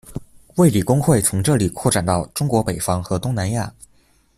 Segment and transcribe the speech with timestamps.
[0.55, 3.71] 卫理公会从这里扩展到中国北方和东南亚。